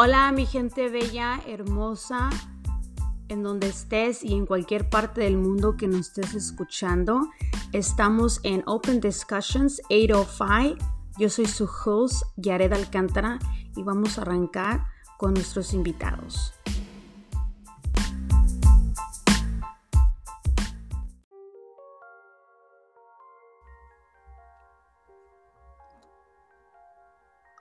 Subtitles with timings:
[0.00, 2.30] Hola mi gente bella, hermosa,
[3.26, 7.28] en donde estés y en cualquier parte del mundo que nos estés escuchando.
[7.72, 10.76] Estamos en Open Discussions 805.
[11.18, 13.40] Yo soy su host, Yared Alcántara,
[13.74, 14.84] y vamos a arrancar
[15.16, 16.54] con nuestros invitados.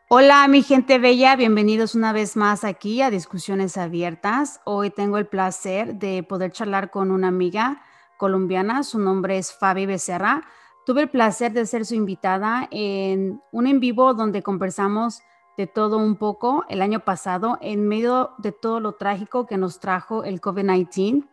[0.09, 4.61] Hola mi gente bella, bienvenidos una vez más aquí a Discusiones Abiertas.
[4.63, 7.81] Hoy tengo el placer de poder charlar con una amiga
[8.15, 10.45] colombiana, su nombre es Fabi Becerra.
[10.85, 15.23] Tuve el placer de ser su invitada en un en vivo donde conversamos
[15.57, 19.81] de todo un poco el año pasado en medio de todo lo trágico que nos
[19.81, 21.27] trajo el COVID-19.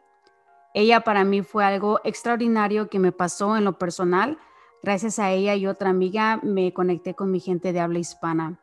[0.75, 4.37] Ella para mí fue algo extraordinario que me pasó en lo personal.
[4.83, 8.59] Gracias a ella y otra amiga me conecté con mi gente de habla hispana.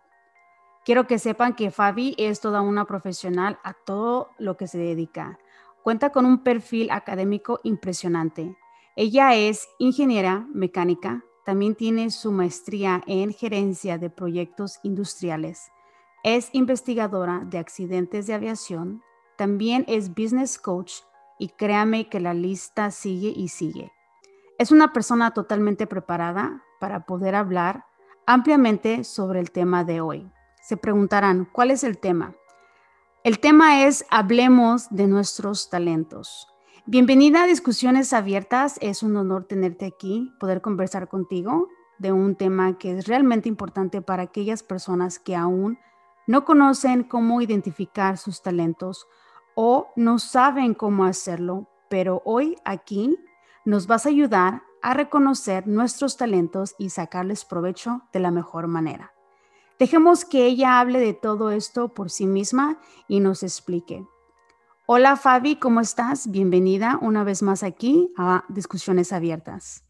[0.84, 5.38] Quiero que sepan que Fabi es toda una profesional a todo lo que se dedica.
[5.84, 8.58] Cuenta con un perfil académico impresionante.
[8.96, 15.72] Ella es ingeniera mecánica, también tiene su maestría en gerencia de proyectos industriales.
[16.24, 19.04] Es investigadora de accidentes de aviación,
[19.38, 20.94] también es business coach
[21.38, 23.92] y créame que la lista sigue y sigue.
[24.58, 27.86] Es una persona totalmente preparada para poder hablar
[28.26, 32.36] ampliamente sobre el tema de hoy se preguntarán, ¿cuál es el tema?
[33.24, 36.48] El tema es Hablemos de nuestros talentos.
[36.86, 38.78] Bienvenida a Discusiones Abiertas.
[38.82, 41.68] Es un honor tenerte aquí, poder conversar contigo
[41.98, 45.78] de un tema que es realmente importante para aquellas personas que aún
[46.28, 49.08] no conocen cómo identificar sus talentos
[49.56, 53.18] o no saben cómo hacerlo, pero hoy aquí
[53.66, 59.14] nos vas a ayudar a reconocer nuestros talentos y sacarles provecho de la mejor manera.
[59.82, 64.06] Dejemos que ella hable de todo esto por sí misma y nos explique.
[64.86, 66.30] Hola Fabi, ¿cómo estás?
[66.30, 69.84] Bienvenida una vez más aquí a Discusiones Abiertas.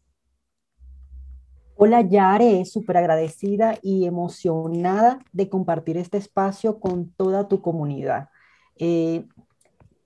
[1.76, 8.30] Hola Yare, súper agradecida y emocionada de compartir este espacio con toda tu comunidad.
[8.76, 9.26] Eh,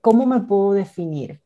[0.01, 1.41] ¿Cómo me puedo definir?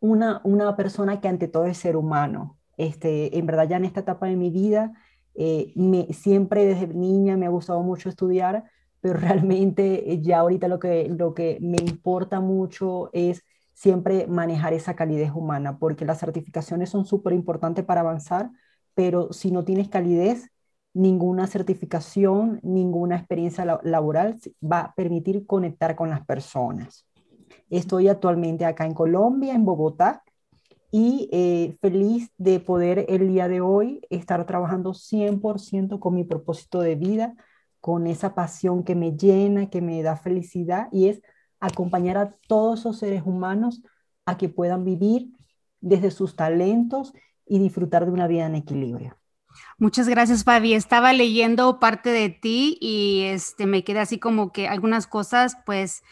[0.00, 2.58] Una, una persona que ante todo es ser humano.
[2.76, 4.94] Este, en verdad ya en esta etapa de mi vida
[5.40, 8.64] eh, me, siempre desde niña me ha gustado mucho estudiar,
[9.00, 14.72] pero realmente eh, ya ahorita lo que, lo que me importa mucho es siempre manejar
[14.72, 18.50] esa calidez humana, porque las certificaciones son súper importantes para avanzar,
[18.94, 20.50] pero si no tienes calidez,
[20.92, 27.06] ninguna certificación, ninguna experiencia laboral va a permitir conectar con las personas.
[27.70, 30.24] Estoy actualmente acá en Colombia, en Bogotá,
[30.90, 36.80] y eh, feliz de poder el día de hoy estar trabajando 100% con mi propósito
[36.80, 37.34] de vida,
[37.80, 41.22] con esa pasión que me llena, que me da felicidad y es
[41.60, 43.82] acompañar a todos esos seres humanos
[44.24, 45.30] a que puedan vivir
[45.80, 47.12] desde sus talentos
[47.46, 49.16] y disfrutar de una vida en equilibrio.
[49.78, 50.74] Muchas gracias, Fabi.
[50.74, 56.02] Estaba leyendo parte de ti y este, me quedé así como que algunas cosas, pues,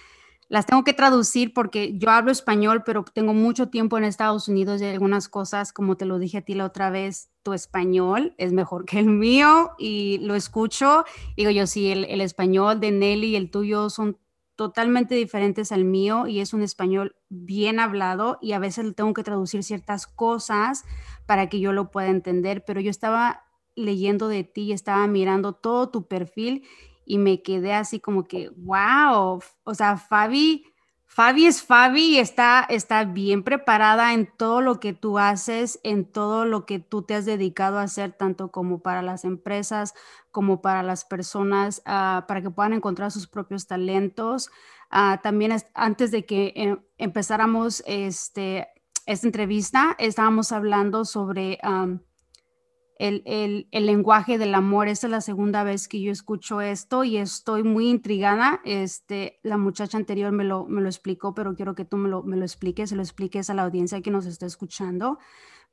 [0.48, 4.80] las tengo que traducir porque yo hablo español, pero tengo mucho tiempo en Estados Unidos
[4.80, 8.52] y algunas cosas, como te lo dije a ti la otra vez, tu español es
[8.52, 11.04] mejor que el mío y lo escucho.
[11.36, 14.18] Digo yo, sí, el, español de Nelly y el tuyo son
[14.54, 19.24] totalmente diferentes al mío y es un español bien hablado y a veces tengo que
[19.24, 20.84] traducir ciertas cosas
[21.26, 23.42] para que yo lo pueda entender, pero yo estaba
[23.74, 26.64] leyendo de ti, estaba mirando todo tu perfil
[27.06, 30.66] y me quedé así como que, wow, o sea, Fabi,
[31.06, 36.04] Fabi es Fabi y está, está bien preparada en todo lo que tú haces, en
[36.04, 39.94] todo lo que tú te has dedicado a hacer, tanto como para las empresas,
[40.32, 44.50] como para las personas, ah, para que puedan encontrar sus propios talentos.
[44.90, 48.68] Ah, también antes de que eh, empezáramos este,
[49.06, 51.58] esta entrevista, estábamos hablando sobre
[52.98, 54.88] el, lenguaje del amor.
[54.88, 58.60] Esta es la segunda vez que yo escucho esto y estoy muy intrigada.
[58.64, 62.22] Este, la muchacha anterior me lo, me lo explicó, pero quiero que tú me lo,
[62.22, 65.18] me lo expliques, se lo expliques a la audiencia que nos está escuchando.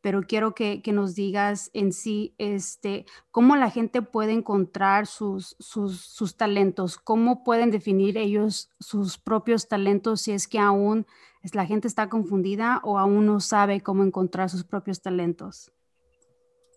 [0.02, 6.02] Pero quiero que, nos digas en sí este, cómo la gente puede encontrar sus, sus,
[6.02, 11.06] sus talentos, cómo pueden definir ellos sus propios talentos si es que aún
[11.54, 15.73] la gente está confundida o aún no sabe cómo encontrar sus propios talentos.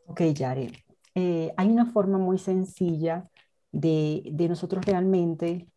[0.06, 0.72] Ok, Yare.
[1.14, 3.28] Eh, hay una forma muy sencilla
[3.72, 5.68] de, de nosotros realmente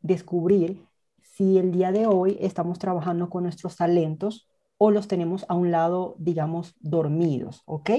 [0.00, 0.84] descubrir
[1.22, 5.70] si el día de hoy estamos trabajando con nuestros talentos o los tenemos a un
[5.70, 7.90] lado, digamos, dormidos, ¿ok?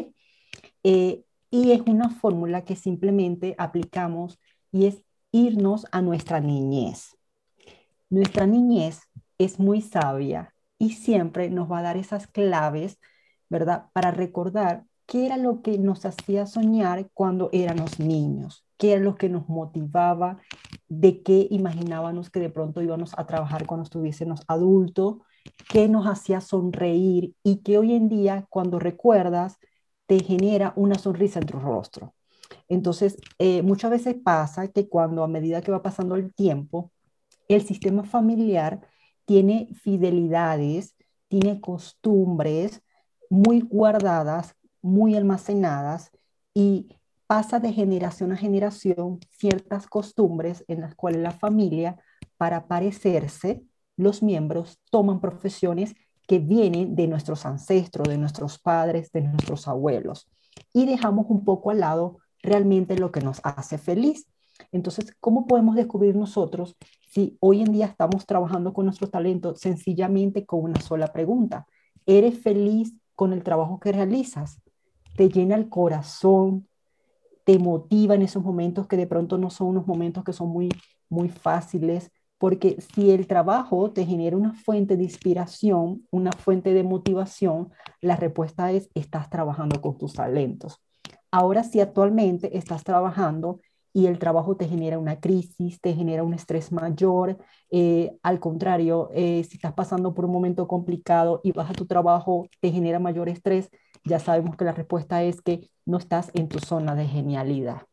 [0.84, 4.40] Eh, y es una fórmula que simplemente aplicamos
[4.72, 7.18] y es irnos a nuestra niñez,
[8.10, 9.02] nuestra niñez
[9.38, 13.00] es muy sabia y siempre nos va a dar esas claves,
[13.50, 13.86] ¿verdad?
[13.94, 19.16] Para recordar qué era lo que nos hacía soñar cuando éramos niños, qué era lo
[19.16, 20.38] que nos motivaba,
[20.88, 25.16] de qué imaginábamos que de pronto íbamos a trabajar cuando estuviésemos adultos,
[25.68, 29.58] qué nos hacía sonreír y que hoy en día cuando recuerdas
[30.06, 32.14] te genera una sonrisa en tu rostro.
[32.68, 36.92] Entonces, eh, muchas veces pasa que cuando a medida que va pasando el tiempo,
[37.48, 38.82] el sistema familiar
[39.26, 40.96] tiene fidelidades,
[41.30, 42.84] tiene costumbres
[43.32, 46.12] muy guardadas, muy almacenadas
[46.54, 46.90] y
[47.28, 51.98] pasa de generación a generación ciertas costumbres en las cuales la familia,
[52.38, 53.64] para parecerse,
[53.98, 55.94] los miembros toman profesiones
[56.28, 60.28] que vienen de nuestros ancestros, de nuestros padres, de nuestros abuelos,
[60.74, 64.28] y dejamos un poco al lado realmente lo que nos hace feliz.
[64.72, 66.76] Entonces, ¿cómo podemos descubrir nosotros
[67.10, 71.68] si hoy en día estamos trabajando con nuestro talento sencillamente con una sola pregunta?
[72.06, 74.60] ¿Eres feliz con el trabajo que realizas?
[75.20, 76.66] ¿Te llena el corazón?
[77.44, 80.70] ¿Te motiva en esos momentos que de pronto no son unos momentos que son muy,
[81.10, 82.10] muy fáciles?
[82.38, 87.70] Porque si el trabajo te genera una fuente de inspiración, una fuente de motivación,
[88.00, 90.82] la respuesta es, estás trabajando con tus talentos.
[91.32, 93.60] Ahora si actualmente estás trabajando
[93.92, 97.38] y el trabajo te genera una crisis, te genera un estrés mayor,
[97.72, 101.86] eh, al contrario, eh, si estás pasando por un momento complicado y vas a tu
[101.86, 103.70] trabajo, te genera mayor estrés,
[104.04, 107.84] ya sabemos que la respuesta es que no estás en tu zona de genialidad.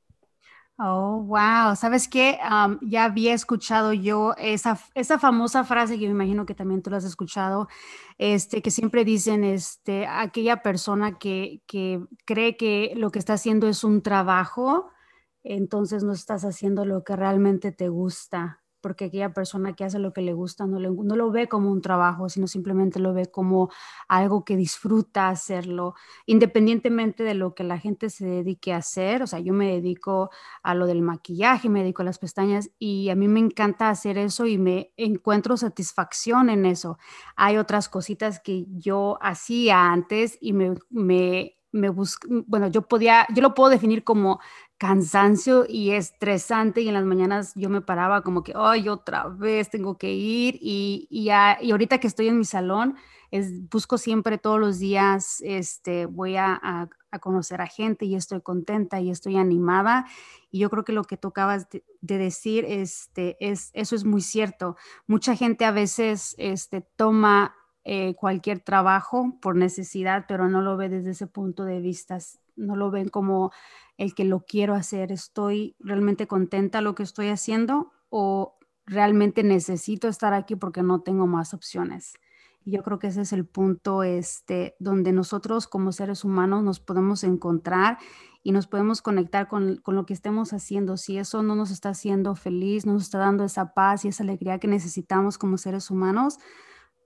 [0.79, 1.75] Oh, wow.
[1.75, 2.38] ¿Sabes qué?
[2.82, 6.99] ya había escuchado yo esa, esa famosa frase que me imagino que también tú la
[6.99, 7.69] has escuchado,
[8.19, 13.69] este, que siempre dicen, este, aquella persona que, que cree que lo que está haciendo
[13.69, 14.91] es un trabajo,
[15.43, 20.12] entonces no estás haciendo lo que realmente te gusta porque aquella persona que hace lo
[20.12, 23.69] que le gusta no, no lo ve como un trabajo, sino simplemente lo ve como
[24.06, 25.94] algo que disfruta hacerlo,
[26.25, 29.25] independientemente de lo que la gente se dedique a hacer.
[29.25, 30.31] O sea, yo me dedico
[30.62, 34.19] a lo del maquillaje, me dedico a las pestañas y a mí me encanta hacer
[34.19, 36.97] eso y me encuentro satisfacción en eso.
[37.35, 41.90] Hay otras cositas que yo hacía antes y me, me me
[42.46, 44.40] bueno, yo podía, yo lo puedo definir como
[44.78, 49.70] cansancio y estresante y en las mañanas yo me paraba como que, ay, otra vez
[49.70, 52.96] tengo que ir y, y, y ahorita que estoy en mi salón,
[53.31, 56.88] es, busco siempre todos los días, este, voy a, a,
[57.19, 60.05] conocer a gente y estoy contenta y estoy animada
[60.50, 61.82] y yo creo que lo que tú acabas de,
[62.19, 64.76] decir, este, es, eso es muy cierto.
[65.06, 67.56] Mucha gente a veces este, toma
[67.88, 72.19] eh, cualquier trabajo por necesidad, pero no lo ve desde ese punto de vista,
[72.56, 73.53] no lo ven como
[73.97, 78.56] el que lo quiero hacer, estoy realmente contenta lo que estoy haciendo o
[78.87, 82.15] realmente necesito estar aquí porque no tengo más opciones.
[82.65, 86.81] Y yo creo que ese es el punto este, donde nosotros como seres humanos nos
[86.81, 87.99] podemos encontrar
[88.43, 90.97] y nos podemos conectar con, con, lo que estemos haciendo.
[90.97, 94.25] Si eso no nos está haciendo feliz, no nos está dando esa paz y esa
[94.25, 96.41] alegría que necesitamos como seres humanos,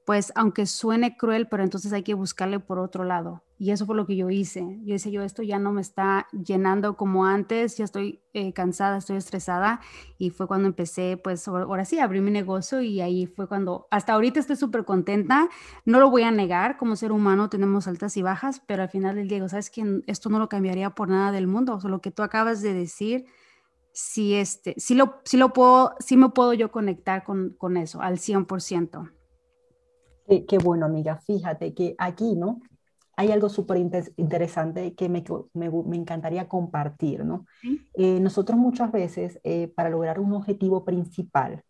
[0.04, 3.42] pues aunque suene cruel, pero entonces hay que buscarle por otro lado.
[3.58, 4.80] Y eso fue lo que yo hice.
[4.84, 8.96] Yo hice, yo esto ya no me está llenando como antes, ya estoy eh, cansada,
[8.96, 9.80] estoy estresada.
[10.16, 13.86] Y fue cuando empecé, pues ahora sí, a abrir mi negocio y ahí fue cuando,
[13.90, 15.50] hasta ahorita estoy súper contenta.
[15.84, 19.16] No lo voy a negar, como ser humano tenemos altas y bajas, pero al final
[19.16, 21.74] del día, ¿sabes que Esto no lo cambiaría por nada del mundo.
[21.74, 23.26] O sea, lo que tú acabas de decir,
[23.92, 28.00] sí, este, sí, lo, sí lo puedo, sí me puedo yo conectar con, con eso
[28.00, 29.19] al 100%.
[30.46, 31.20] Qué, bueno, amiga.
[31.26, 32.60] Fíjate que aquí, ¿no?
[33.16, 37.46] Hay algo súper interesante que me, me, encantaría compartir, ¿no?
[37.94, 41.62] Eh, nosotros muchas veces, eh, para lograr un objetivo principal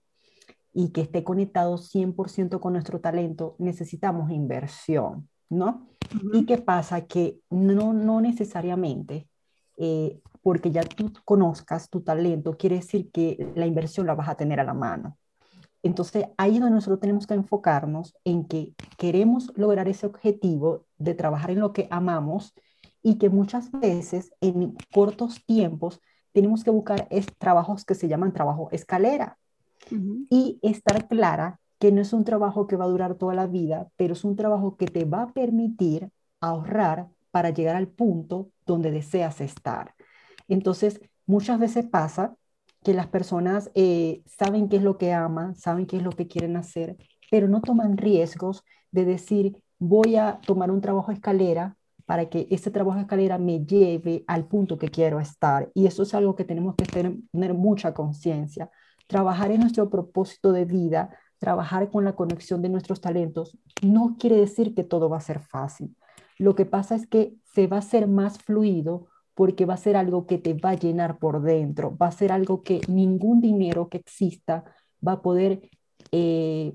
[0.72, 5.88] y que esté conectado 100% con nuestro talento, necesitamos inversión, ¿no?
[6.32, 7.06] ¿Y qué pasa?
[7.06, 9.26] Que no, no necesariamente
[9.82, 14.34] eh, porque ya tú conozcas tu talento, quiere decir que la inversión la vas a
[14.34, 15.16] tener a la mano.
[15.82, 21.14] Entonces, ahí es donde nosotros tenemos que enfocarnos en que queremos lograr ese objetivo de
[21.14, 22.54] trabajar en lo que amamos
[23.02, 26.00] y que muchas veces en cortos tiempos
[26.32, 27.08] tenemos que buscar
[27.38, 29.38] trabajos que se llaman trabajo escalera
[30.28, 33.88] y estar clara que no es un trabajo que va a durar toda la vida,
[33.96, 36.10] pero es un trabajo que te va a permitir
[36.40, 39.94] ahorrar para llegar al punto donde deseas estar.
[40.46, 42.36] Entonces, muchas veces pasa
[42.82, 46.26] que las personas eh, saben qué es lo que aman, saben qué es lo que
[46.26, 46.96] quieren hacer,
[47.30, 52.70] pero no toman riesgos de decir, voy a tomar un trabajo escalera para que ese
[52.70, 55.70] trabajo escalera me lleve al punto que quiero estar.
[55.74, 58.70] Y eso es algo que tenemos que tener, tener mucha conciencia.
[59.06, 61.10] Trabajar en nuestro propósito de vida
[61.40, 65.40] trabajar con la conexión de nuestros talentos, no quiere decir que todo va a ser
[65.40, 65.96] fácil.
[66.38, 69.96] Lo que pasa es que se va a hacer más fluido porque va a ser
[69.96, 73.88] algo que te va a llenar por dentro, va a ser algo que ningún dinero
[73.88, 74.64] que exista
[75.06, 75.70] va a poder
[76.12, 76.74] eh,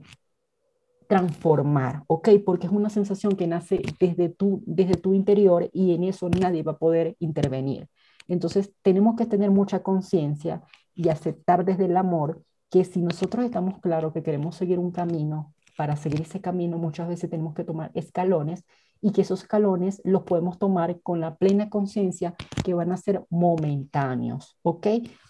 [1.08, 2.30] transformar, ¿ok?
[2.46, 6.64] Porque es una sensación que nace desde tu, desde tu interior y en eso nadie
[6.64, 7.88] va a poder intervenir.
[8.28, 10.64] Entonces tenemos que tener mucha conciencia
[10.96, 15.54] y aceptar desde el amor que si nosotros estamos claros que queremos seguir un camino,
[15.78, 18.64] para seguir ese camino muchas veces tenemos que tomar escalones
[19.02, 23.26] y que esos escalones los podemos tomar con la plena conciencia que van a ser
[23.30, 24.88] momentáneos, ¿ok?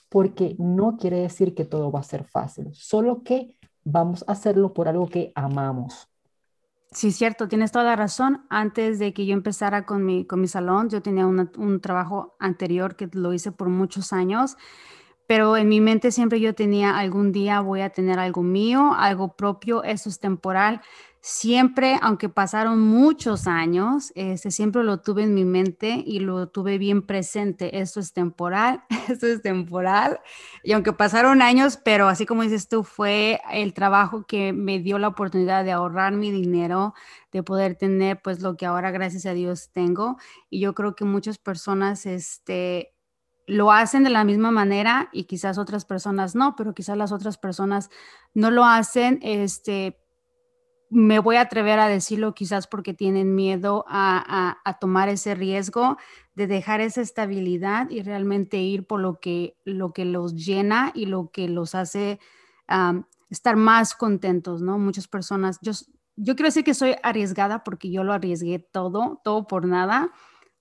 [0.10, 4.74] Porque no quiere decir que todo va a ser fácil, solo que vamos a hacerlo
[4.74, 6.08] por algo que amamos.
[6.92, 8.46] Sí, cierto, tienes toda la razón.
[8.50, 12.96] Antes de que yo empezara con mi, con mi salón, yo tenía un trabajo anterior
[12.96, 14.56] que lo hice por muchos años
[15.28, 19.36] pero en mi mente siempre yo tenía algún día voy a tener algo mío, algo
[19.36, 20.82] propio, eso es temporal.
[21.28, 26.78] Siempre, aunque pasaron muchos años, este, siempre lo tuve en mi mente y lo tuve
[26.78, 27.80] bien presente.
[27.80, 30.20] Esto es temporal, esto es temporal.
[30.64, 35.00] Y aunque pasaron años, pero así como dices tú, fue el trabajo que me dio
[35.00, 36.94] la oportunidad de ahorrar mi dinero,
[37.32, 40.18] de poder tener pues lo que ahora gracias a Dios tengo.
[40.52, 42.94] Y yo creo que muchas personas, este,
[43.48, 47.40] lo hacen de la misma manera y quizás otras personas no, pero quizás las otras
[47.40, 47.90] personas
[48.36, 50.05] no lo hacen, este,
[50.90, 55.98] me voy a atrever a decirlo quizás porque tienen miedo a, tomar ese riesgo
[56.36, 61.06] de dejar esa estabilidad y realmente ir por lo que, lo que los llena y
[61.06, 62.20] lo que los hace
[63.30, 64.78] estar más contentos, ¿no?
[64.78, 65.72] Muchas personas, yo,
[66.16, 70.12] yo quiero decir que soy arriesgada porque yo lo arriesgué todo, todo por nada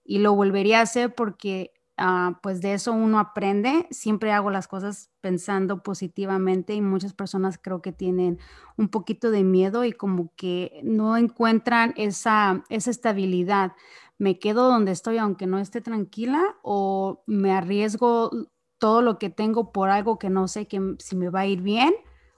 [0.04, 3.86] y lo volvería a hacer porque Ah, pues de eso uno aprende.
[3.90, 8.38] Siempre hago las cosas pensando positivamente y muchas personas creo que tienen
[8.76, 13.72] un poquito de miedo y como que no encuentran esa, esa estabilidad.
[14.18, 18.30] Me quedo donde estoy aunque no esté tranquila o me arriesgo
[18.78, 21.62] todo lo que tengo por algo que no sé que si me va a ir
[21.62, 21.94] bien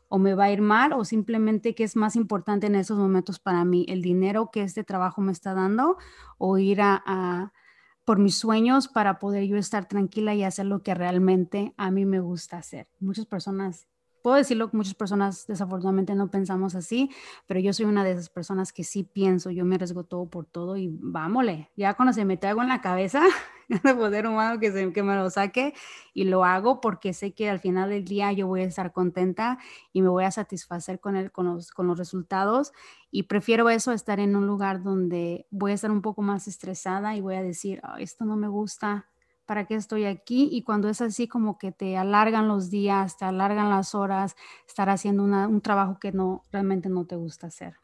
[0.09, 3.41] o me va a ir mal o simplemente que es más importante en esos momentos
[3.41, 5.97] para mí, el dinero que este trabajo me está dando
[6.39, 7.53] o ir a
[8.07, 12.07] por mis sueños para poder yo estar tranquila y hacer lo que realmente a mí
[12.07, 12.89] me gusta hacer.
[13.01, 13.89] Muchas personas
[14.27, 17.13] puedo decirlo muchas personas desafortunadamente no pensamos así,
[17.47, 20.47] pero yo soy una de esas personas que sí pienso, yo me arriesgo todo por
[20.47, 23.23] todo y vámosle, ya cuando se me algo en la cabeza,
[23.69, 25.75] de poder humano que, se, que me lo saque
[26.13, 29.59] y lo hago porque sé que al final del día yo voy a estar contenta
[29.93, 32.73] y me voy a satisfacer con, el, con, los, con los resultados
[33.13, 37.15] y prefiero eso, estar en un lugar donde voy a estar un poco más estresada
[37.15, 39.07] y voy a decir, esto no me gusta,
[39.47, 40.49] ¿para qué estoy aquí?
[40.53, 44.37] Y cuando es así como que te alargan los días, te alargan las horas,
[44.69, 47.75] estar haciendo un trabajo que no realmente no te gusta hacer.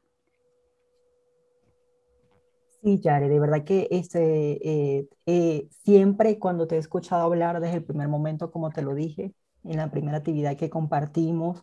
[2.83, 7.76] Sí, Yare, de verdad que este, eh, eh, siempre cuando te he escuchado hablar desde
[7.76, 11.62] el primer momento, como te lo dije, en la primera actividad que compartimos,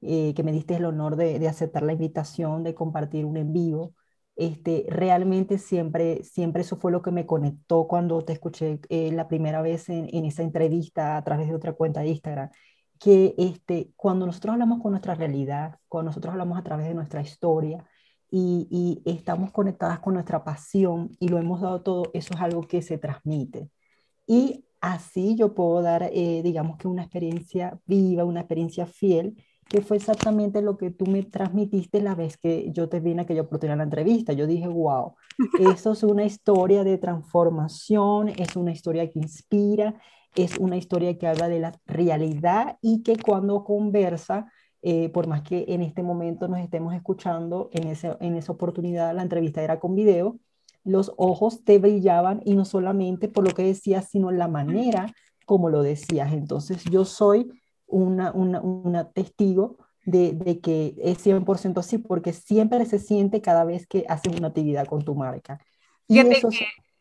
[0.00, 3.52] eh, que me diste el honor de, de aceptar la invitación de compartir un en
[3.52, 3.94] vivo,
[4.36, 9.28] este, realmente siempre, siempre eso fue lo que me conectó cuando te escuché eh, la
[9.28, 12.50] primera vez en, esa entrevista a través de otra cuenta de Instagram,
[12.98, 17.20] que este, cuando nosotros hablamos con nuestra realidad, cuando nosotros hablamos a través de nuestra
[17.22, 17.84] historia
[18.30, 22.82] y, estamos conectadas con nuestra pasión y lo hemos dado todo, eso es algo que
[22.82, 23.70] se transmite.
[24.26, 29.36] Y así yo puedo dar, eh, digamos que una experiencia viva, una experiencia fiel
[29.68, 33.20] que fue exactamente lo que tú me transmitiste la vez que yo te vi en
[33.20, 34.32] aquella oportunidad en la entrevista.
[34.32, 35.14] Yo dije, wow,
[35.58, 39.94] eso es una historia de transformación, es una historia que inspira,
[40.34, 44.50] es una historia que habla de la realidad y que cuando conversa,
[44.82, 49.14] eh, por más que en este momento nos estemos escuchando, en, ese, en esa oportunidad
[49.14, 50.38] la entrevista era con video,
[50.84, 55.06] los ojos te brillaban y no solamente por lo que decías, sino la manera
[55.46, 56.32] como lo decías.
[56.32, 57.50] Entonces yo soy
[57.86, 63.86] una, una, testigo de, de, que es 100% así, porque siempre se siente cada vez
[63.86, 65.58] que haces una actividad con tu marca.
[66.08, 66.42] Fíjate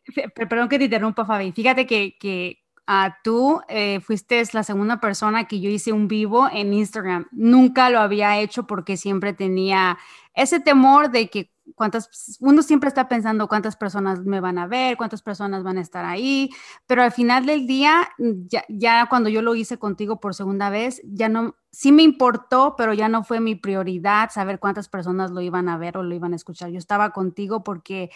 [0.06, 1.52] que, perdón que te interrumpa, Fabi.
[1.52, 6.48] Fíjate que, que uh, tú eh, fuiste la segunda persona que yo hice un vivo
[6.52, 7.28] en Instagram.
[7.32, 9.98] Nunca lo había hecho porque siempre tenía
[10.34, 14.98] ese temor de que cuántas, uno siempre está pensando cuántas personas me van a ver,
[14.98, 16.50] cuántas personas van a estar ahí,
[16.86, 21.02] pero al final del día, ya, ya, cuando yo lo hice contigo por segunda vez,
[21.06, 25.42] ya no, sí me importó, pero ya no fue mi prioridad saber cuántas personas lo
[25.42, 26.70] iban a ver o lo iban a escuchar.
[26.70, 28.12] Yo estaba contigo porque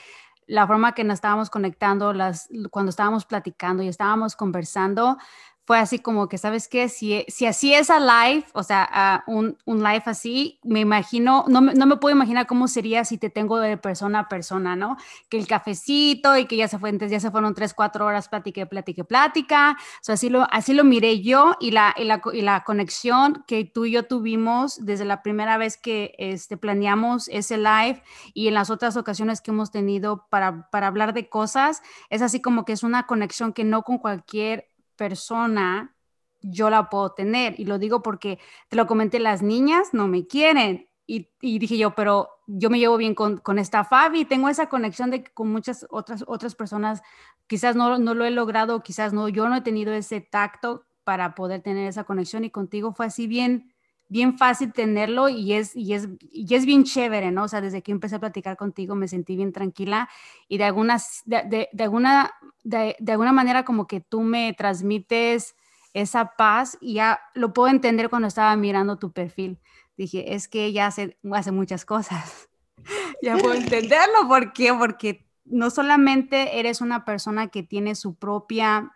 [0.46, 5.18] la forma que nos estábamos conectando, las, cuando estábamos platicando y estábamos conversando,
[5.67, 6.88] fue así como que, ¿sabes qué?
[6.88, 11.59] Si, si así es a live, o sea, un, un, live así, me imagino, no,
[11.59, 14.95] no, me puedo imaginar cómo sería si te tengo de persona a persona, ¿no?
[15.27, 18.65] Que el cafecito y que ya se, fue, ya se fueron tres, cuatro horas plática,
[18.65, 19.77] plática, plática.
[19.77, 23.43] O sea, así lo, así lo miré yo y la, y la, y la conexión
[23.45, 28.01] que tú y yo tuvimos desde la primera vez que este, planeamos ese live
[28.33, 32.41] y en las otras ocasiones que hemos tenido para, para hablar de cosas, es así
[32.41, 35.96] como que es una conexión que no con cualquier persona
[36.42, 37.60] yo la puedo tener.
[37.60, 38.39] Y lo digo porque
[38.70, 40.89] te lo comenté, las niñas no me quieren.
[41.10, 45.10] Y, dije yo, pero yo me llevo bien con, con, esta Fabi, tengo esa conexión
[45.10, 47.01] de con muchas otras, otras personas,
[47.48, 51.34] quizás no, no lo he logrado, quizás no, yo no he tenido ese tacto para
[51.34, 53.74] poder tener esa conexión y contigo fue así bien,
[54.10, 57.44] bien fácil tenerlo y es, y es, y es bien chévere, ¿no?
[57.44, 60.10] O sea, desde que empecé a platicar contigo me sentí bien tranquila
[60.48, 62.34] y de, algunas, de, de, alguna,
[62.64, 65.56] de, de, alguna manera como que tú me transmites
[65.94, 69.60] esa paz y ya lo puedo entender cuando estaba mirando tu perfil.
[69.98, 72.50] Dije, es que ella hace, hace muchas cosas.
[73.22, 74.28] ya puedo entenderlo.
[74.28, 74.74] ¿Por qué?
[74.74, 78.92] Porque no solamente eres una persona que tiene su propia,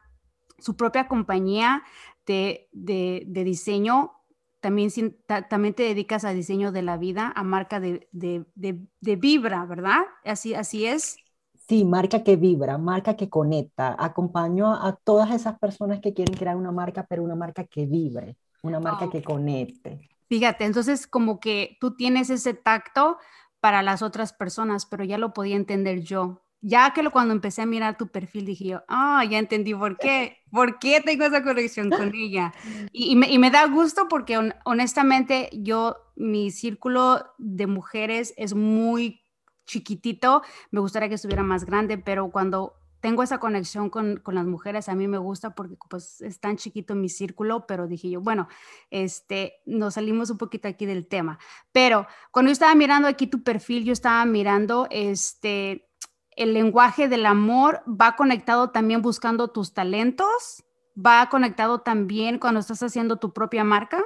[0.60, 1.84] su propia compañía
[2.26, 4.21] de, de, de diseño,
[4.62, 4.92] también,
[5.50, 10.02] también te dedicas a diseño de la vida, a marca de, de, de, vibra, ¿verdad?
[10.24, 11.18] Así, así es.
[11.68, 13.96] Sí, marca que vibra, marca que conecta.
[13.98, 18.38] Acompaño a, todas esas personas que quieren crear una marca, pero una marca que vibre,
[18.62, 20.08] una marca que conecte.
[20.30, 23.18] Fíjate, entonces como que tú tienes ese tacto
[23.60, 27.66] para las otras personas, pero ya lo podía entender yo ya que cuando empecé a
[27.66, 31.90] mirar tu perfil dije yo, ah, ya entendí por qué, por qué tengo esa conexión
[31.90, 32.54] con ella.
[32.92, 39.22] Y, me, y, me, da gusto porque honestamente yo, mi círculo de mujeres es muy
[39.66, 44.46] chiquitito, me gustaría que estuviera más grande, pero cuando tengo esa conexión con, con, las
[44.46, 48.22] mujeres, a mí me gusta porque pues es tan chiquito mi círculo, pero dije yo,
[48.22, 48.48] bueno,
[48.92, 51.40] este, nos salimos un poquito aquí del tema,
[51.72, 55.91] pero cuando yo estaba mirando aquí tu perfil, yo estaba mirando, este,
[56.36, 60.64] el lenguaje del amor va conectado también buscando tus talentos,
[60.96, 64.04] va conectado también cuando estás haciendo tu propia marca.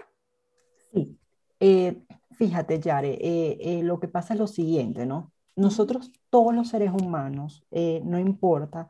[0.92, 1.18] Sí,
[1.60, 5.32] eh, fíjate, Yare, eh, eh, lo que pasa es lo siguiente, ¿no?
[5.56, 8.90] Nosotros, todos los seres humanos, no importa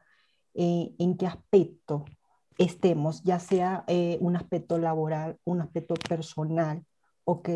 [0.55, 2.05] en qué aspecto
[2.57, 3.85] estemos, ya sea
[4.19, 6.83] un aspecto laboral, un aspecto personal,
[7.23, 7.49] ok,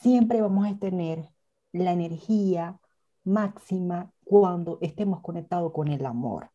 [0.00, 1.28] siempre vamos a tener
[1.72, 2.80] la energía
[3.24, 6.52] máxima cuando estemos conectados con el amor.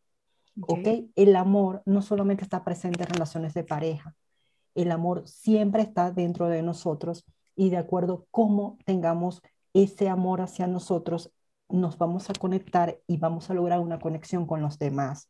[0.62, 1.12] Okay.
[1.14, 4.14] El amor no solamente está presente en relaciones de pareja,
[4.74, 9.42] el amor siempre está dentro de nosotros y de acuerdo cómo tengamos
[9.74, 11.34] ese amor hacia nosotros,
[11.68, 15.28] nos vamos a conectar y vamos a lograr una conexión con los demás.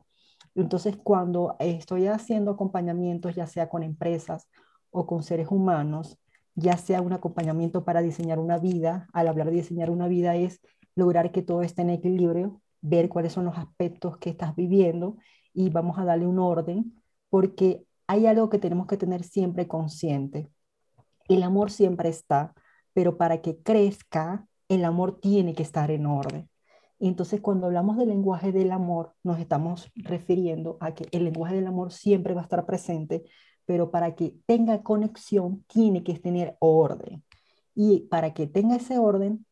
[0.55, 4.47] Entonces, cuando estoy haciendo acompañamientos, ya sea con empresas
[4.91, 6.17] o con seres humanos,
[6.55, 10.61] ya sea un acompañamiento para diseñar una vida, al hablar de diseñar una vida es
[10.97, 15.17] lograr que todo esté en equilibrio, ver cuáles son los aspectos que estás viviendo
[15.53, 20.51] y vamos a darle un orden, porque hay algo que tenemos que tener siempre consciente.
[21.29, 22.55] El amor siempre está,
[22.93, 26.49] pero para que crezca, el amor tiene que estar en orden.
[26.99, 31.67] entonces cuando hablamos del lenguaje del amor, nos estamos refiriendo a que el lenguaje del
[31.67, 33.25] amor siempre va a estar presente,
[33.67, 37.25] pero para que tenga conexión, tiene que tener orden.
[37.75, 39.46] Y para que tenga ese orden,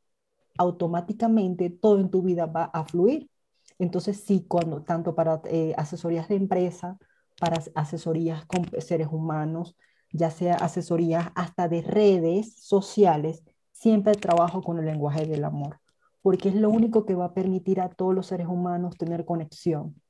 [0.59, 3.31] automáticamente todo en tu vida va a fluir.
[3.79, 6.99] Entonces, sí, cuando, tanto para eh, asesorías de empresa,
[7.41, 9.77] para asesorías con seres humanos,
[10.13, 15.81] ya sea asesorías hasta de redes sociales, siempre trabajo con el lenguaje del amor,
[16.23, 20.01] porque es lo único que va a permitir a todos los seres humanos tener conexión,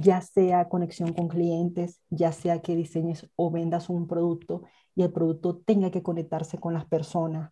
[0.00, 4.62] ya sea conexión con clientes, ya sea que diseñes o vendas un producto
[4.94, 7.50] y el producto tenga que conectarse con las personas,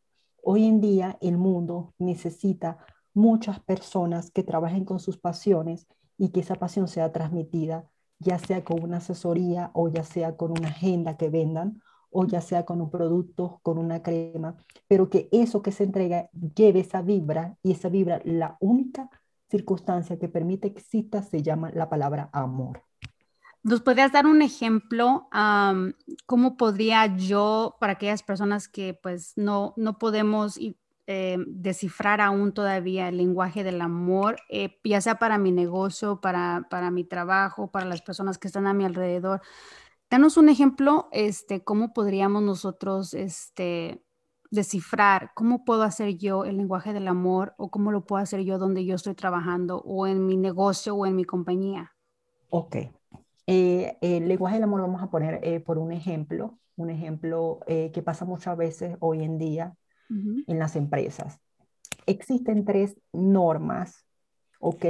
[0.51, 2.79] Hoy en día el mundo necesita
[3.13, 8.65] muchas personas que trabajen con sus pasiones y que esa pasión sea transmitida, ya sea
[8.65, 12.81] con una asesoría o ya sea con una agenda que vendan o ya sea con
[12.81, 14.57] un producto, con una crema,
[14.87, 19.11] pero que eso que se entrega lleve esa vibra y esa vibra, la única
[19.51, 22.88] circunstancia que permite que exista se llama la palabra amor.
[23.69, 25.29] ¿Nos podrías dar un ejemplo?
[26.25, 30.59] ¿Cómo podría yo, para aquellas personas que pues no, no podemos
[31.07, 36.67] eh, descifrar aún todavía el lenguaje del amor, eh, ya sea para mi negocio, para,
[36.71, 39.43] para mi trabajo, para las personas que están a mi alrededor?
[40.11, 44.03] Danos un ejemplo, este, ¿cómo podríamos nosotros este,
[44.51, 48.57] descifrar cómo puedo hacer yo el lenguaje del amor o cómo lo puedo hacer yo
[48.57, 51.93] donde yo estoy trabajando o en mi negocio o en mi compañía?
[52.49, 52.77] Ok,
[53.51, 57.91] Eh, el lenguaje del amor vamos a poner eh, por un ejemplo, un ejemplo eh,
[57.95, 59.75] que pasa muchas veces hoy en día
[60.11, 61.41] en las empresas.
[62.07, 64.07] Existen tres normas,
[64.61, 64.85] ¿ok?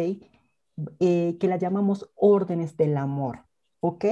[0.88, 3.44] que las llamamos órdenes del amor,
[3.80, 4.04] ¿ok?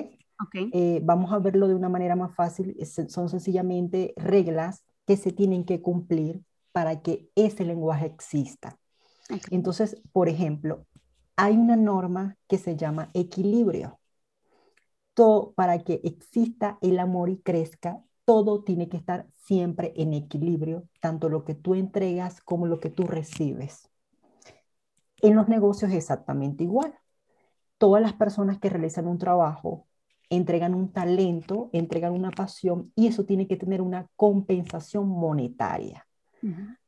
[0.45, 1.01] okay.
[1.05, 2.77] vamos a verlo de una manera más fácil,
[3.09, 8.77] son sencillamente reglas que se tienen que cumplir para que ese lenguaje exista.
[9.53, 10.87] Entonces, por ejemplo,
[11.37, 14.01] hay una norma que se llama equilibrio.
[15.17, 20.87] Todo, para que exista el amor y crezca, todo tiene que estar siempre en equilibrio,
[21.01, 23.89] tanto lo que tú entregas como lo que tú recibes.
[25.23, 26.93] En los negocios es exactamente igual.
[27.79, 29.87] Todas las personas que realizan un trabajo
[30.29, 36.07] entregan un talento, entregan una pasión y eso tiene que tener una compensación monetaria.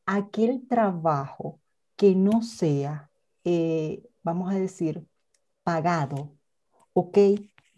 [0.05, 1.61] Aquel trabajo
[1.97, 3.11] que no sea,
[3.45, 5.07] eh, vamos a decir,
[5.63, 6.35] pagado,
[6.93, 7.17] ¿ok?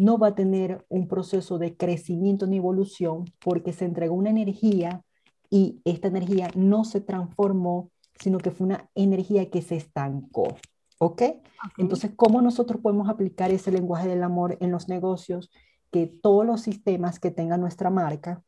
[0.01, 5.05] No va a tener un proceso de crecimiento ni evolución porque se entregó una energía
[5.51, 10.57] y esta energía no se transformó, sino que fue una energía que se estancó.
[10.97, 11.21] ¿Ok?
[11.77, 15.51] Entonces, ¿cómo nosotros podemos aplicar ese lenguaje del amor en los negocios?
[15.91, 18.43] Que todos los sistemas que tenga nuestra marca,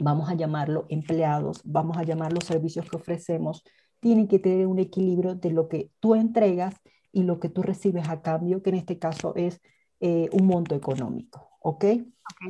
[0.00, 3.62] vamos a llamarlo empleados, vamos a llamar los servicios que ofrecemos,
[4.00, 6.76] tienen que tener un equilibrio de lo que tú entregas
[7.12, 9.60] y lo que tú recibes a cambio, que en este caso es
[10.00, 11.48] eh, un monto económico.
[11.60, 11.84] ¿Ok?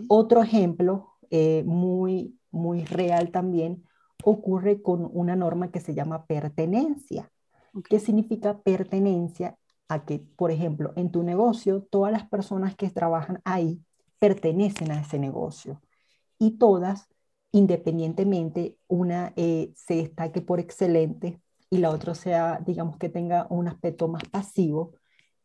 [0.08, 3.84] Otro ejemplo eh, muy, muy real también
[4.24, 7.30] ocurre con una norma que se llama pertenencia.
[7.88, 9.56] ¿Qué significa pertenencia?
[9.88, 13.80] A que, por ejemplo, en tu negocio, todas las personas que trabajan ahí
[14.18, 15.80] pertenecen a ese negocio
[16.38, 17.08] y todas,
[17.52, 23.68] independientemente, una eh, se destaque por excelente y la otra sea, digamos, que tenga un
[23.68, 24.92] aspecto más pasivo,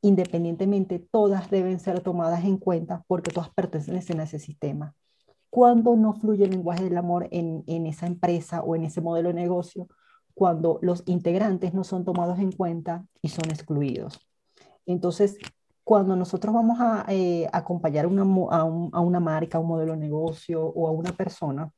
[0.03, 4.93] independientemente, todas deben ser tomadas en cuenta porque todas pertenecen a ese sistema.
[5.49, 9.29] Cuando no fluye el lenguaje del amor en, en esa empresa o en ese modelo
[9.29, 9.87] de negocio,
[10.33, 14.19] cuando los integrantes no son tomados en cuenta y son excluidos.
[14.85, 15.37] Entonces,
[15.83, 20.63] cuando nosotros vamos a eh, acompañar una, a, una marca, a un modelo de negocio
[20.65, 21.71] o a una persona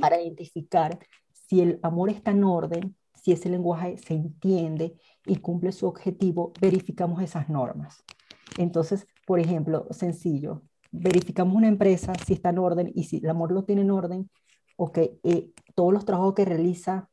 [0.00, 0.98] para identificar
[1.32, 6.52] si el amor está en orden, si ese lenguaje se entiende y cumple su objetivo,
[6.60, 8.04] verificamos esas normas.
[8.56, 10.62] Entonces, por ejemplo, sencillo,
[10.92, 14.30] verificamos una empresa si está en orden y si el amor lo tiene en orden,
[14.76, 17.10] ok, eh, todos los trabajos que realiza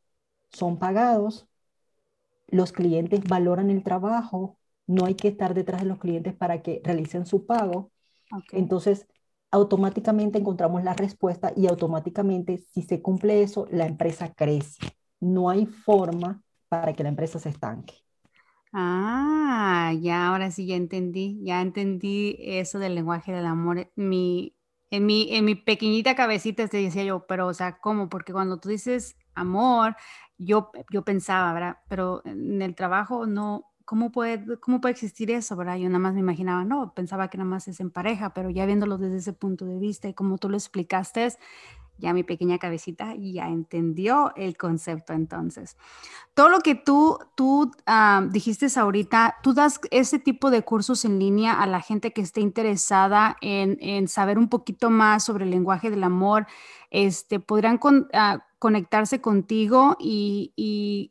[0.51, 1.47] son pagados,
[2.45, 6.79] los clientes valoran el trabajo, no hay que estar detrás de los clientes para que
[6.83, 7.91] realicen su pago.
[8.51, 9.07] Entonces,
[9.49, 14.77] automáticamente encontramos la respuesta y automáticamente, si se cumple eso, la empresa crece.
[15.23, 17.95] No hay forma para que la empresa se estanque.
[18.75, 23.91] Ah, ya, ahora sí ya entendí, ya entendí eso del lenguaje del amor.
[23.95, 24.55] Mi,
[24.89, 28.09] en, mi, en mi pequeñita cabecita te decía yo, pero, o sea, ¿cómo?
[28.09, 29.95] Porque cuando tú dices amor,
[30.39, 31.77] yo, yo pensaba, ¿verdad?
[31.87, 35.77] Pero en el trabajo no, ¿cómo puede, ¿cómo puede existir eso, verdad?
[35.77, 38.65] Yo nada más me imaginaba, no, pensaba que nada más es en pareja, pero ya
[38.65, 41.27] viéndolo desde ese punto de vista y como tú lo explicaste,
[41.97, 45.77] ya mi pequeña cabecita ya entendió el concepto entonces.
[46.33, 51.19] Todo lo que tú, tú ah, dijiste ahorita, tú das ese tipo de cursos en
[51.19, 55.51] línea a la gente que esté interesada en, en saber un poquito más sobre el
[55.51, 56.47] lenguaje del amor,
[56.89, 57.79] este, podrán
[58.13, 61.09] ah, conectarse contigo y,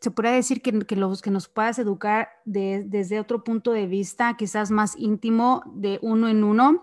[0.00, 4.36] se podría decir que, que, los, que nos puedas educar desde otro punto de vista,
[4.36, 6.82] quizás más íntimo, de uno en uno.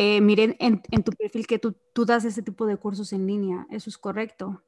[0.00, 3.66] Eh, miren en, tu perfil que tú, tú, das ese tipo de cursos en línea,
[3.68, 4.62] ¿eso es correcto?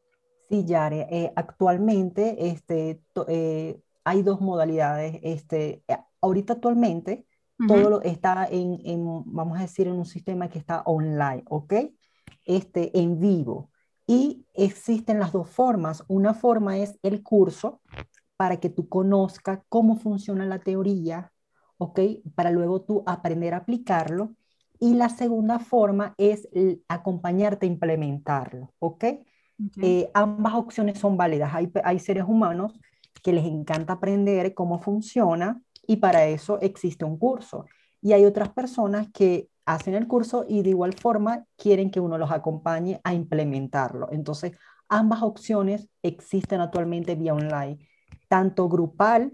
[0.48, 5.20] Sí, Yare, eh, actualmente este, eh, hay dos modalidades.
[5.22, 5.84] Este,
[6.20, 7.28] ahorita actualmente
[7.68, 11.74] todo lo está en, en, vamos a decir, en un sistema que está online, ¿ok?
[12.44, 13.70] Este, en vivo.
[14.08, 16.02] Y existen las dos formas.
[16.08, 17.80] Una forma es el curso
[18.36, 21.30] para que tú conozcas cómo funciona la teoría,
[21.78, 22.00] ¿ok?
[22.34, 24.34] Para luego tú aprender a aplicarlo.
[24.80, 26.48] Y la segunda forma es
[26.88, 29.04] acompañarte a implementarlo, ¿ok?
[29.82, 31.54] Eh, ambas opciones son válidas.
[31.54, 32.80] Hay, hay seres humanos
[33.22, 37.66] que les encanta aprender cómo funciona y para eso existe un curso.
[38.00, 42.18] Y hay otras personas que hacen el curso y de igual forma quieren que uno
[42.18, 44.08] los acompañe a implementarlo.
[44.10, 44.52] Entonces,
[44.88, 47.86] ambas opciones existen actualmente vía online,
[48.28, 49.32] tanto grupal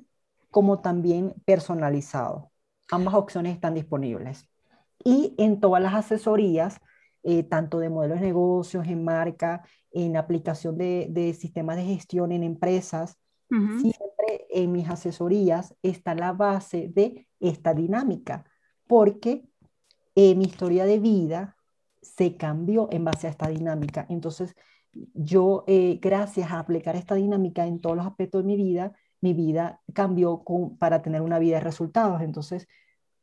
[0.50, 2.50] como también personalizado.
[2.90, 4.48] Ambas opciones están disponibles.
[5.06, 6.80] Y en todas las asesorías,
[7.22, 12.42] eh, tanto de modelos de negocios, en marca, en aplicación de, sistemas de gestión en
[12.42, 13.16] empresas,
[13.48, 18.46] siempre en mis asesorías está la base de esta dinámica,
[18.88, 19.44] porque
[20.16, 21.56] eh, mi historia de vida
[22.02, 24.06] se cambió en base a esta dinámica.
[24.08, 24.56] Entonces,
[25.14, 29.34] yo, eh, gracias a aplicar esta dinámica en todos los aspectos de mi vida, mi
[29.34, 30.42] vida cambió
[30.80, 32.22] para tener una vida de resultados.
[32.22, 32.66] Entonces,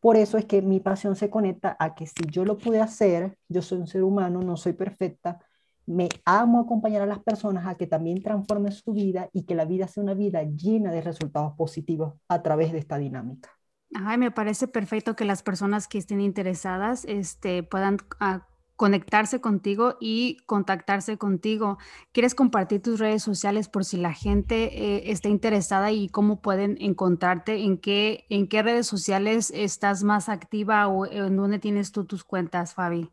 [0.04, 3.38] por eso es que mi pasión se conecta a que si yo lo pude hacer,
[3.48, 5.40] yo soy un ser humano, no soy perfecta,
[5.86, 9.64] me amo acompañar a las personas a que también transformen su vida y que la
[9.64, 13.50] vida sea una vida llena de resultados positivos a través de esta dinámica.
[13.96, 19.96] Ay, me parece perfecto que las personas que estén interesadas este, puedan ah, conectarse contigo
[20.00, 21.78] y contactarse contigo.
[22.12, 26.78] ¿Quieres compartir tus redes sociales por si la gente eh, está interesada y cómo pueden
[26.80, 27.64] encontrarte?
[27.64, 32.24] ¿En qué, ¿En qué redes sociales estás más activa o en dónde tienes tú tus
[32.24, 33.10] cuentas, Fabi?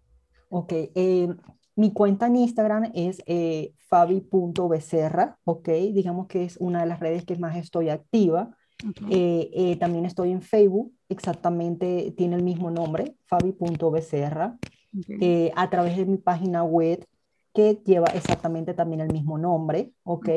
[0.49, 1.29] Ok, eh,
[1.77, 7.25] mi cuenta en Instagram es eh, fabi.becerra, ok, digamos que es una de las redes
[7.25, 8.57] que más estoy activa.
[9.11, 14.59] Eh, también estoy en Facebook, exactamente tiene el mismo nombre, fabi.becerra,
[15.21, 17.07] eh, a través de mi página web
[17.53, 20.29] que lleva exactamente también el mismo nombre, ok,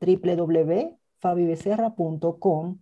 [0.00, 2.78] www.fabibecerra.com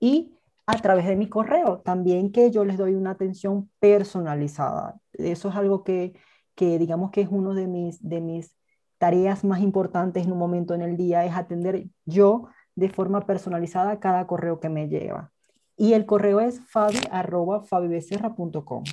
[0.00, 0.32] y
[0.66, 4.98] a través de mi correo también que yo les doy una atención personalizada.
[5.12, 6.14] Eso es algo que,
[6.54, 8.56] que digamos que es uno de mis, de mis
[8.98, 14.00] tareas más importantes en un momento en el día, es atender yo de forma personalizada
[14.00, 15.32] cada correo que me lleva.
[15.76, 18.84] Y el correo es fabi.fabibecerra.com.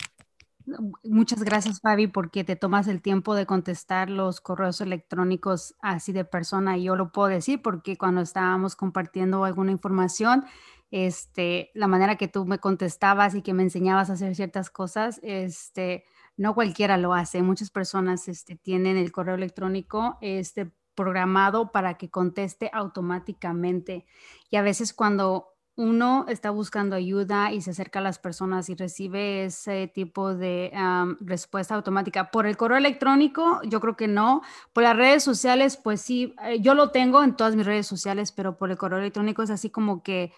[1.04, 6.24] Muchas gracias, Fabi, porque te tomas el tiempo de contestar los correos electrónicos así de
[6.24, 6.78] persona.
[6.78, 10.46] Y yo lo puedo decir porque cuando estábamos compartiendo alguna información,
[10.90, 15.20] este, la manera que tú me contestabas y que me enseñabas a hacer ciertas cosas,
[15.24, 16.06] este,
[16.38, 17.42] no cualquiera lo hace.
[17.42, 24.06] Muchas personas este, tienen el correo electrónico este, programado para que conteste automáticamente.
[24.50, 28.76] Y a veces cuando uno está buscando ayuda y se acerca a las personas y
[28.76, 30.72] recibe ese tipo de
[31.20, 32.30] respuesta automática.
[32.30, 34.44] Por el correo electrónico, yo creo que no.
[34.72, 38.32] Por las redes sociales, pues sí, eh, yo lo tengo en todas mis redes sociales,
[38.32, 40.32] pero por el correo electrónico es así como que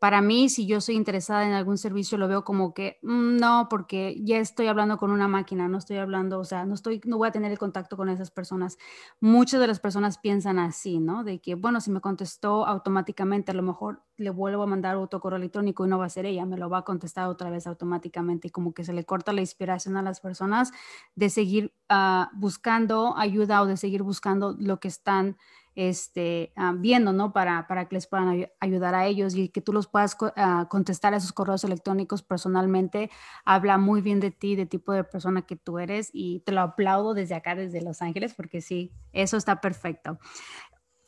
[0.00, 3.66] para mí, si yo soy interesada en algún servicio, lo veo como que mm, no,
[3.68, 7.18] porque ya estoy hablando con una máquina, no estoy hablando, o sea, no estoy, no
[7.18, 8.78] voy a tener el contacto con esas personas.
[9.20, 11.22] Muchas de las personas piensan así, ¿no?
[11.22, 15.20] De que, bueno, si me contestó automáticamente, a lo mejor le vuelvo a mandar otro
[15.20, 17.66] correo electrónico y no va a ser ella, me lo va a contestar otra vez
[17.66, 20.72] automáticamente y como que se le corta la inspiración a las personas
[21.14, 25.36] de seguir ah, buscando ayuda o de seguir buscando lo que están
[25.80, 27.32] este, ah, viendo, ¿no?
[27.32, 31.14] Para, para que les puedan ayudar a ellos y que tú los puedas ah, contestar
[31.14, 33.10] a esos correos electrónicos personalmente,
[33.46, 36.60] habla muy bien de ti, de tipo de persona que tú eres y te lo
[36.60, 40.18] aplaudo desde acá, desde Los Ángeles, porque sí, eso está perfecto.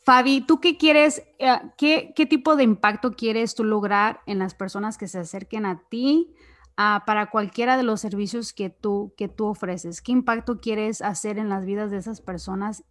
[0.03, 4.55] Fabi, ¿tú qué quieres, eh, qué, qué, tipo de impacto quieres tú lograr en las
[4.55, 6.33] personas que se acerquen a ti
[6.77, 10.01] ah, para cualquiera de los servicios que tú, que tú ofreces?
[10.01, 12.83] ¿Qué impacto quieres hacer en las vidas de esas personas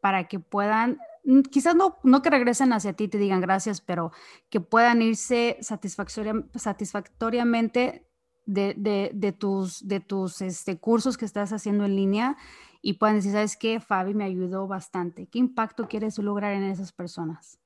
[0.00, 3.80] para que puedan, mm, quizás no, no que regresen hacia ti y te digan gracias,
[3.80, 4.12] pero
[4.50, 8.04] que puedan irse satisfactoriamente
[8.46, 12.36] de, de, tus, de tus este, cursos que estás haciendo en línea
[12.80, 13.80] y puedan decir, ¿sabes qué?
[13.80, 15.26] Fabi me ayudó bastante.
[15.26, 17.58] ¿Qué impacto quieres lograr en esas personas?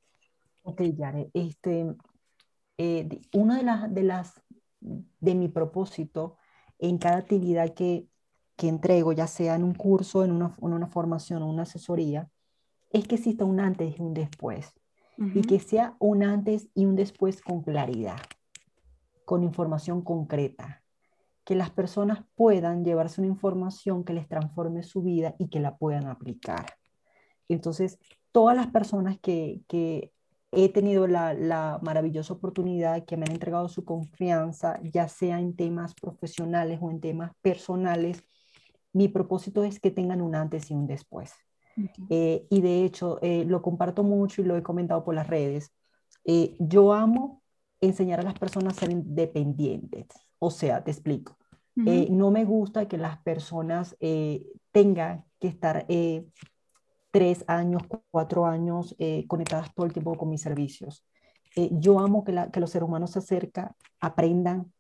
[0.63, 1.95] Ok, Yare, este,
[2.79, 4.43] eh, una de las, de las,
[4.81, 6.37] de mi propósito
[6.79, 8.09] en cada actividad que,
[8.57, 12.29] que entrego, ya sea en un curso, en una, en una formación o una asesoría,
[12.91, 14.73] es que exista un antes y un después.
[15.19, 18.19] Y que sea un antes y un después con claridad,
[19.25, 20.83] con información concreta.
[21.45, 25.77] Que las personas puedan llevarse una información que les transforme su vida y que la
[25.77, 26.67] puedan aplicar.
[27.49, 27.99] Entonces,
[28.33, 30.13] todas las personas que, que
[30.51, 35.55] he tenido la, la, maravillosa oportunidad que me han entregado su confianza, ya sea en
[35.55, 38.25] temas profesionales o en temas personales,
[38.93, 41.33] mi propósito es que tengan un antes y un después.
[42.11, 45.73] Eh, y de hecho, eh, lo comparto mucho y lo he comentado por las redes.
[46.25, 47.43] Eh, yo amo
[47.81, 50.07] enseñar a las personas a ser independientes.
[50.39, 51.37] O sea, te explico.
[51.75, 53.97] no me gusta que las personas
[54.71, 55.87] tengan que estar
[57.11, 58.95] tres años, cuatro años
[59.27, 61.05] conectadas todo el tiempo con mis servicios.
[61.57, 63.69] yo amo que, que los seres humanos se acerquen,
[64.01, 64.73] aprendan,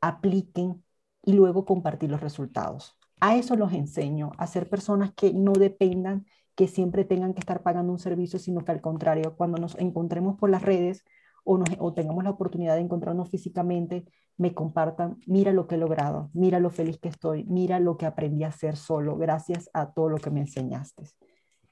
[0.00, 0.82] apliquen
[1.22, 2.99] y luego compartir los resultados.
[3.20, 7.62] A eso los enseño, a ser personas que no dependan, que siempre tengan que estar
[7.62, 11.04] pagando un servicio, sino que al contrario, cuando nos encontremos por las redes
[11.44, 14.04] o, tengamos la oportunidad de encontrarnos físicamente,
[14.36, 18.06] me compartan, mira lo que he logrado, mira lo feliz que estoy, mira lo que
[18.06, 21.04] aprendí a hacer solo, gracias a todo lo que me enseñaste.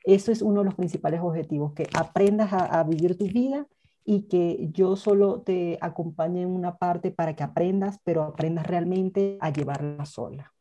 [0.05, 3.67] Eso es uno de los principales objetivos, que aprendas a vivir tu vida
[4.05, 9.37] y que yo solo te acompañe en una parte para que aprendas, pero aprendas realmente
[9.41, 10.55] a llevarla sola.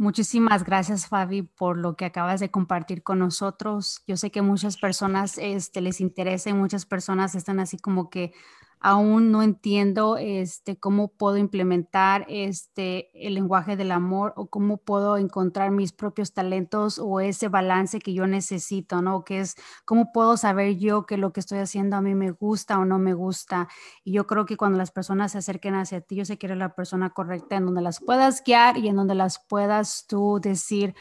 [0.00, 4.04] Muchísimas gracias, Fabi, por lo que acabas de compartir con nosotros.
[4.06, 8.32] Yo sé que muchas personas este, les interesa y muchas personas están así como que
[8.80, 15.16] aún no entiendo este, cómo puedo implementar este, el lenguaje del amor o cómo puedo
[15.16, 19.24] encontrar mis propios talentos o ese balance que yo necesito, ¿no?
[19.24, 22.78] Que es cómo puedo saber yo que lo que estoy haciendo a mí me gusta
[22.78, 23.68] o no me gusta.
[24.04, 26.58] Y yo creo que cuando las personas se acerquen hacia ti, yo sé que eres
[26.58, 30.94] la persona correcta en donde las puedas guiar y en donde las puedas tú decir,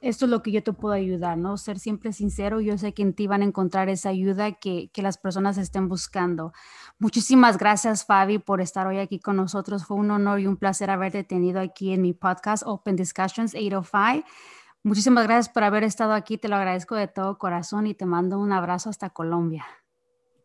[0.00, 1.56] esto es lo que yo te puedo ayudar, ¿no?
[1.56, 2.60] Ser siempre sincero.
[2.60, 5.88] Yo sé que en ti van a encontrar esa ayuda que, que, las personas estén
[5.88, 6.52] buscando.
[6.98, 9.84] Muchísimas gracias, Fabi, por estar hoy aquí con nosotros.
[9.84, 14.26] Fue un honor y un placer haberte tenido aquí en mi podcast Open Discussions 805.
[14.82, 16.38] Muchísimas gracias por haber estado aquí.
[16.38, 19.64] Te lo agradezco de todo corazón y te mando un abrazo hasta Colombia.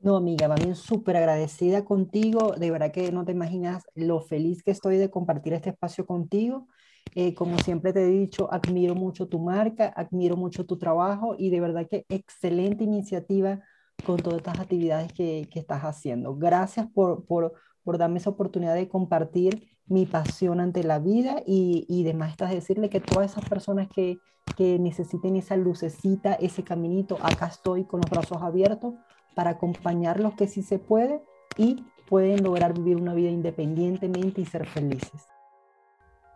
[0.02, 2.54] No, amiga, va bien súper agradecida contigo.
[2.58, 6.67] De verdad que no te imaginas lo feliz que estoy de compartir este espacio contigo.
[7.15, 11.49] Eh, como siempre te he dicho, admiro mucho tu marca, admiro mucho tu trabajo y
[11.51, 13.61] de verdad que excelente iniciativa
[14.05, 16.35] con todas estas actividades que, que estás haciendo.
[16.35, 21.85] Gracias por, por, por, darme esa oportunidad de compartir mi pasión ante la vida y,
[21.87, 24.17] y demás estás decirle que todas esas personas que,
[24.57, 28.95] que necesiten esa lucecita, ese caminito, acá estoy con los brazos abiertos
[29.35, 31.21] para acompañarlos que sí se puede
[31.57, 35.33] y pueden lograr vivir una vida independientemente y ser felices.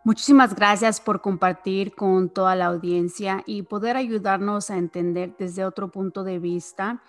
[0.07, 5.91] Muchísimas gracias por compartir con toda la audiencia y poder ayudarnos a entender desde otro
[5.91, 7.01] punto de vista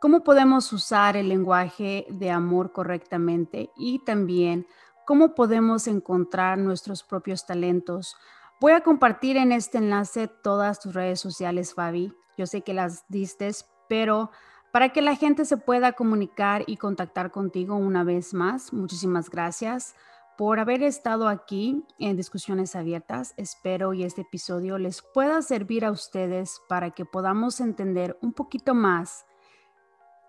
[0.00, 4.66] cómo podemos usar el lenguaje de amor correctamente y también
[5.04, 8.16] cómo podemos encontrar nuestros propios talentos.
[8.58, 12.10] Voy a compartir en este enlace todas tus redes sociales, Fabi.
[12.38, 13.50] Yo sé que las diste,
[13.86, 14.30] pero
[14.72, 19.94] para que la gente se pueda comunicar y contactar contigo una vez más, muchísimas gracias
[20.40, 23.34] por haber estado aquí en Discusiones Abiertas.
[23.36, 28.74] Espero y este episodio les pueda servir a ustedes para que podamos entender un poquito
[28.74, 29.26] más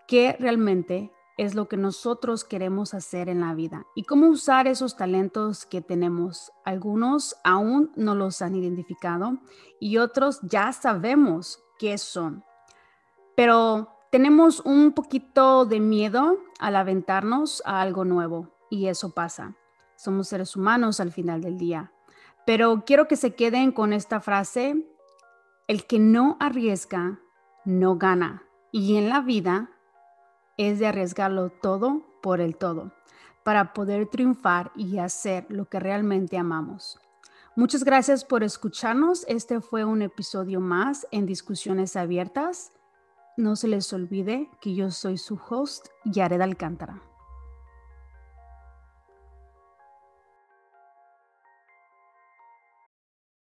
[0.10, 4.98] qué realmente es lo que nosotros queremos hacer en la vida y cómo usar esos
[4.98, 6.52] talentos que tenemos.
[6.66, 9.38] Algunos aún no los han identificado
[9.80, 12.44] y otros ya sabemos qué son.
[13.38, 19.56] Pero tenemos un poquito de miedo al aventarnos a algo nuevo y eso pasa.
[20.02, 21.92] Somos seres humanos al final del día.
[22.44, 24.84] Pero quiero que se queden con esta frase,
[25.68, 27.20] el que no arriesga,
[27.66, 28.42] no gana.
[28.72, 29.70] Y en la vida
[30.58, 32.92] es de arriesgarlo todo por el todo,
[33.44, 37.00] para poder triunfar y hacer lo que realmente amamos.
[37.56, 39.24] Muchas gracias por escucharnos.
[39.28, 42.72] Este fue un episodio más en Discusiones Abiertas.
[43.38, 47.04] No se les olvide que yo soy su host, Yared Alcántara.